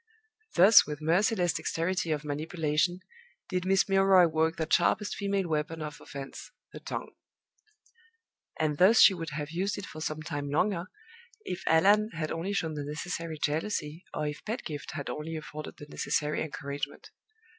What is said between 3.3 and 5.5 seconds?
did Miss Milroy work that sharpest female